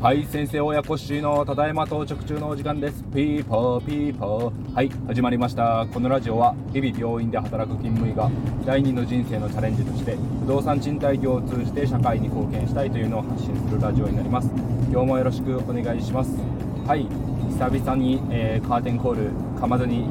[0.00, 3.02] はい先生親子氏のただいま到着中のお時間です。
[3.12, 4.72] ピーポーピーポー。
[4.72, 5.88] はい始まりました。
[5.92, 8.30] このラジオは日々病院で働く勤務医が
[8.64, 14.48] 第二の人生のチャレンジとして不動産賃貸業を通じて社会に貢献したいというのを発信するラジオになります。
[14.92, 16.30] 今日もよろしくお願いします。
[16.86, 17.08] はい
[17.50, 20.06] 久々に、えー、カーテンコール噛まずに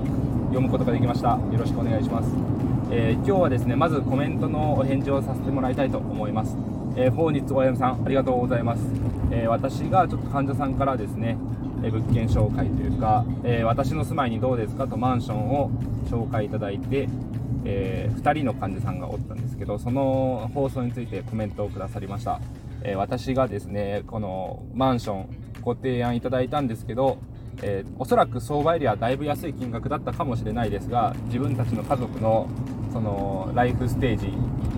[0.48, 1.30] 読むことができました。
[1.30, 2.28] よろしくお願いします、
[2.92, 6.56] えー、今日はですねまずコメントのお返事をさせてもらいたいと思います。
[6.96, 8.82] えー、本日おやむさんありがとうございます、
[9.30, 11.38] えー、私がちょっと患者さんからですね、
[11.84, 15.72] え、物件紹介というか、え私の住まいにどうですかとマンションを
[16.10, 17.10] 紹介いただいて、
[17.66, 22.40] え2人の患者さんがおったんですけどその放送についてコメントをくださりました、
[22.82, 25.28] え私がですねこのマンション
[25.62, 27.18] ご提案いただいたんですけど
[27.62, 32.50] えー、おそらく相場よりはだいぶ安い金額だったかもしれないですが自分たちの家族の
[32.92, 34.32] そのライフステージ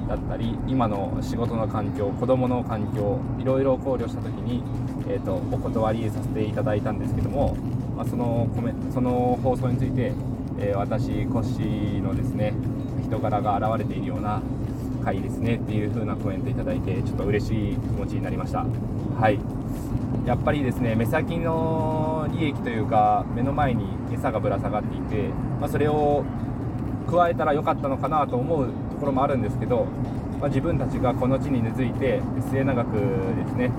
[0.08, 4.64] だったり今の仕事の環境子どもの環境いろいろ考慮した時に、
[5.08, 7.56] えーと、お断りさせていただいたんですけども、
[7.95, 10.14] まあ、そのコメその放送について、
[10.59, 12.53] えー、私コッシーのですね
[13.03, 14.41] 人柄が現れているような
[15.08, 18.66] 回ですねっていう風なコメントいただいてちょっと嬉しい気持ちになりました。
[19.19, 19.39] はい。
[20.25, 25.30] やっぱりですね目先の利益というか目の前に餌がぶら下がっていて、
[25.61, 26.25] まあ、それを
[27.09, 29.85] 加えたら良かったのかなと思うところもあるんですけど、
[30.41, 33.72] まあ、自分たちがこの地に根付いて末永くですね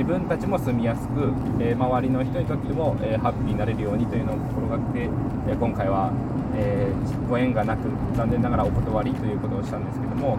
[0.00, 5.10] 自分たちも住みやすく、えー、周りの人にとっても、えー、ハッピーになれるようにというのを心がけて、
[5.46, 6.10] え、今回は、
[6.56, 6.90] え
[7.28, 7.84] ご縁がなく
[8.16, 10.36] 残念ながらお断りということをしたんですけども、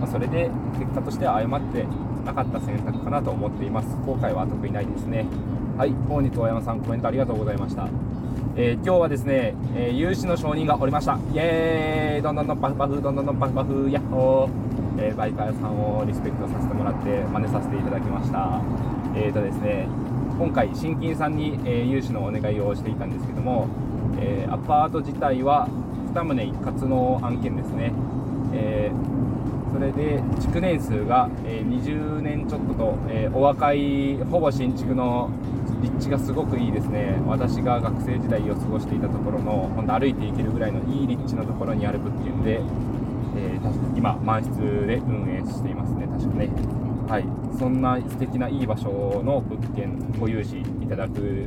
[0.00, 1.84] まあ、それで結果としては誤って
[2.24, 3.88] なかった選択かなと思っています。
[4.06, 5.26] 後悔は特にないですね。
[5.76, 7.86] はい本日大山さんコメントありがとうございました。
[8.56, 11.18] えー、今日はですね、えー、有志の承認がおりました。
[11.34, 12.22] イエーイ。
[12.22, 18.93] どんどんどんパフパフ、どんどんどんパフパフ、ヤッホー、えー、バイカーさんをリスペクトさせてもらって真似させていただきました。
[19.16, 19.86] えーとですね、
[20.38, 23.68] 今回、新金さんに、えー、融資のお願いをしていたんですけども、
[24.20, 25.68] えー、アパート自体は
[26.12, 27.92] 2棟一括の案件ですね。
[28.52, 35.30] えー、それで築年数が、え、20年ちょっとと、え、お若いほぼ新築の
[35.82, 42.60] 立地がすごくいいですね私が学生時代を過ごしていたところの本当歩いていけるぐらいのいい立地のところにある物件で、
[43.36, 47.24] えー、今満室で運営していますね確かねはい。
[47.58, 51.46] そんな素敵ないい場所の物件ご融資いただく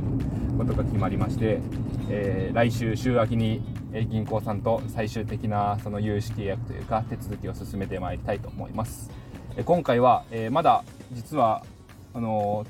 [0.56, 1.60] ことが決まりまして、
[2.08, 3.62] えー、来週週明けに
[4.08, 9.10] 銀行さんと最終的なその融資契約というか手続きを進めてまいりたいと思います。
[9.64, 11.64] 今回は、えー、まだ実は
[12.14, 12.64] あの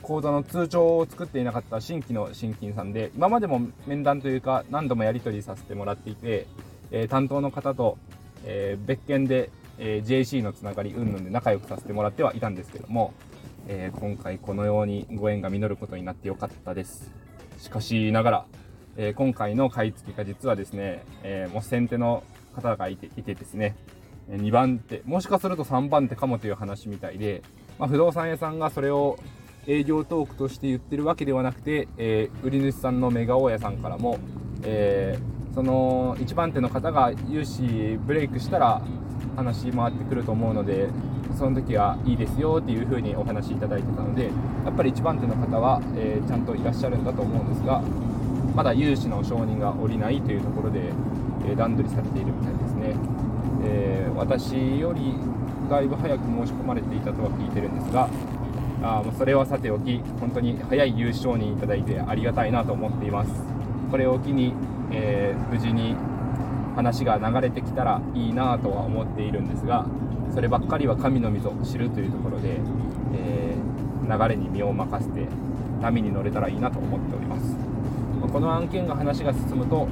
[0.00, 6.46] 講座の通帳を作っていなかった新規の新金さんで、今までも面談というか何度もやり取りさせてもらっていて、
[6.90, 7.98] えー、担当の方と、
[8.44, 13.14] えー、別件で、えー、JC のつながり云々で仲良くさせてもらってはいたんですけども、
[13.66, 17.12] え今回このようにご縁が実ることになってよかったです。
[17.58, 18.46] しかしながら、
[18.96, 22.22] え今回の買い付けが実はですね、えもう先手の
[22.54, 23.74] 方がいていてですね、
[24.30, 27.42] 2番手、もしかすると3番手かもという話みたいで、
[27.78, 29.18] まあ、不動産屋さんがそれを
[29.66, 34.18] 営業トークとして言ってるわけではなくて、えー、売り主さんのメガ大家さんからも、
[34.62, 38.82] えー、その1番手の方が融資ブレイクしたら
[39.34, 40.88] 話回ってくると思うので
[41.36, 44.24] その時はいいですよっていう風にお話しいただいてたので
[44.64, 47.82] やっぱり1番手の方は、えー、ちゃんといらっしゃるんだと思うんですが
[48.54, 50.92] まだ融資の承認が下りないというところで、
[51.44, 52.94] え段取りされているみたいですね、
[53.64, 55.14] え私より
[55.68, 58.08] だいぶ早く申し込まれていたとは聞いてるんですが
[58.80, 63.32] あもうそれはさておき本当に早い優勝認いただいてありがたいなと思っています。
[63.90, 64.52] これを機に、
[64.92, 65.96] えー、無事に
[66.74, 69.86] 話が流れてきたらいいなとは思っているんですが
[70.34, 72.58] そればっかりは神のみぞ知るというところで、
[73.14, 75.26] えー、流れに身を任せて
[75.80, 77.56] 波に乗れたらいいなと思っております。
[78.20, 79.86] まこの案件が話が進むと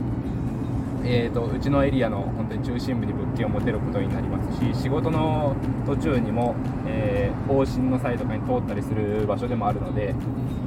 [1.04, 6.54] えーと、うちのエリアの本当に中心部に物件を持てることになりますし仕事の途中にも、
[6.86, 10.14] えー、方針の際とかに通ったりする場所でもあるので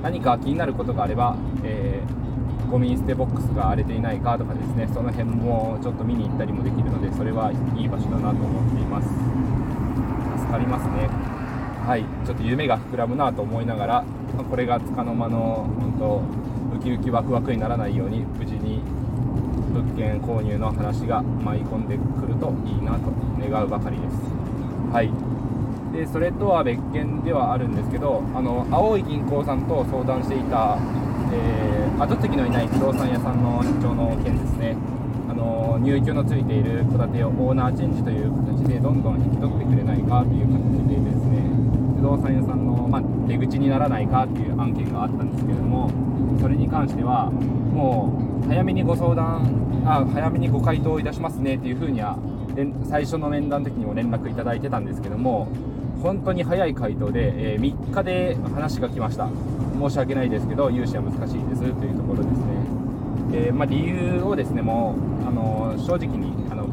[0.03, 2.24] 何か気になることがあれば、えー、
[2.69, 9.07] ゴミ捨てボックスが荒れていないかとかですねその辺もちょっと見に行ったりもできるのでそれはいい場所だなと思っています。
[10.39, 11.09] 助かりますね。
[11.85, 12.05] はい。
[12.25, 14.05] ちょっと夢が膨らむなと思いながら
[14.49, 18.81] これがつかの間の本当ウキウキワクワクにならないように無事に
[19.71, 24.15] 物件購入の話が舞い込んでくるといいなと願うばかりです。
[24.91, 25.11] はい。
[25.93, 30.77] でそれとは別件ではあるんですけどあの青い銀行さんと相談していた、
[31.31, 34.75] えー、後継ぎのいない不動産屋さんの社長の件ですね。
[35.29, 41.41] あの入居のついている戸建てをオーナーチェンジという形でどんどん引き取ってくれないかという形でですね
[41.97, 45.89] 不動産屋さんの、まあ、出口にならないかっていう案件があったんですけれども
[46.39, 52.17] それに関してはもう早めにご相談あ早めにご回答いたしますねっていうふうには
[52.89, 55.47] 最初の面談の時にも連絡いただいてたんですけども
[56.01, 59.27] 本当に早い回答で、えー、3日で話が来ました。
[59.75, 62.45] 申し訳ないですけど融資は難しいですというところですね、
[63.33, 66.65] えー、まあ、理由をですねもうあの正直にあの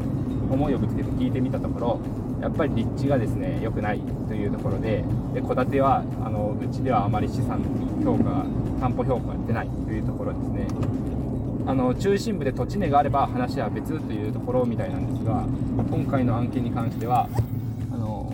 [0.51, 1.99] 思いをぶつけて聞いてみたところ
[2.41, 5.03] やっぱり立地がですね良くないというところで
[5.33, 7.63] 戸建てはあのうちではあまり資産
[8.03, 8.45] 評価
[8.79, 10.67] 担保評価が出ないというところですね。
[11.65, 15.45] あの中心部で土地値があれば話は別というところみたいなんですが
[15.89, 17.29] 今回の案件に関しては、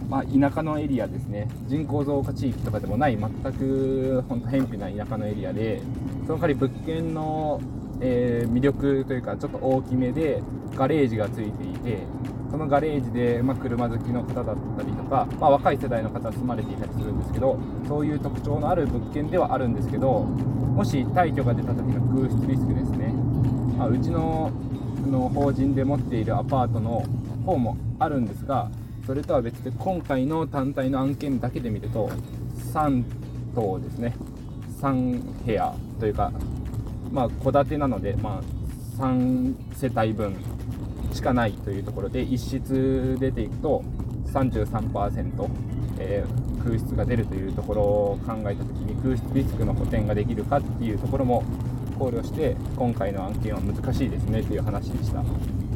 [0.09, 1.47] まあ、田舎のエリアですね。
[1.67, 5.81] 人口増加地域とかでもない全く本当偏僻な田舎のエリアで
[6.25, 7.61] その代わり物件の、
[8.01, 10.41] えー、魅力というかちょっと大きめで
[10.75, 11.99] ガレージがついていて
[12.49, 23.13] そのガレージで、まあ、車好きの方だったりとか、まあ、若い世代の方は住まれていたりするんですけどそういう特徴のある物件ではあるんですけどもし退去が出た時の空室リスクですね、
[23.77, 24.51] まあ、うちの
[25.05, 27.03] の法人で持っているアパートの
[27.45, 28.69] 方もあるんですが
[29.09, 32.11] それとは別で今回の単体の案件だけで見ると
[32.75, 33.03] 3
[33.55, 34.15] 棟ですね。
[34.79, 36.31] 3部屋というか
[37.11, 40.35] まあ戸建てなので、まあ、3世帯分
[41.11, 43.83] しかないというところで一室出ていくと
[44.27, 45.49] 33%、
[45.97, 51.43] えー、空室が出るというところを考えた時に空室リスクの補填ができるかっていうところも
[51.97, 55.23] 考慮して今回の案件は難しいですねという話でした。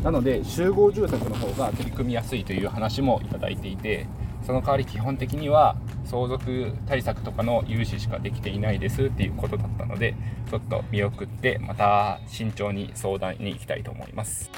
[0.04, 4.06] なので集合住宅の方が取り組みやすいという話もいただいていて
[4.46, 10.16] その代わり基本的には相続対策とかの融資しかできていないですっていうことだったので
[10.50, 14.52] ちょっと見送ってまた慎重に相談に行きたいと思います。